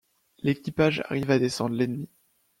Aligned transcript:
L'équipage 0.39 1.03
arrive 1.09 1.29
à 1.29 1.37
descendre 1.37 1.75
l'ennemi. 1.75 2.09